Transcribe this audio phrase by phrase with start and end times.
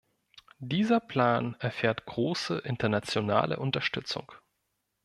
[0.63, 4.31] Dieser Plan erfährt große internationale Unterstützung.